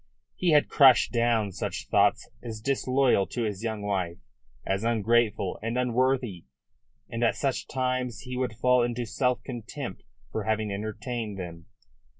He 0.35 0.49
had 0.51 0.67
crushed 0.67 1.11
down 1.11 1.51
such 1.51 1.87
thoughts 1.87 2.27
as 2.41 2.59
disloyal 2.59 3.27
to 3.27 3.43
his 3.43 3.61
young 3.63 3.83
wife, 3.83 4.17
as 4.65 4.83
ungrateful 4.83 5.59
and 5.61 5.77
unworthy; 5.77 6.45
and 7.07 7.23
at 7.23 7.35
such 7.35 7.67
times 7.67 8.21
he 8.21 8.35
would 8.35 8.55
fall 8.55 8.81
into 8.81 9.05
self 9.05 9.43
contempt 9.43 10.01
for 10.31 10.45
having 10.45 10.71
entertained 10.73 11.37
them. 11.37 11.67